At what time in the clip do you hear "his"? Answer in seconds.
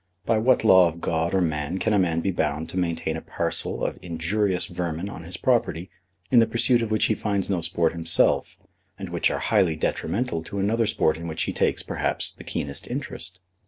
5.21-5.37